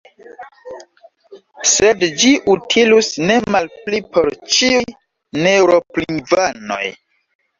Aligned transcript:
Sed 1.71 2.05
ĝi 2.23 2.31
utilus 2.53 3.09
ne 3.31 3.35
malpli 3.55 3.99
por 4.15 4.29
ĉiuj 4.55 4.81
neeŭrop-lingvanoj. 5.43 6.83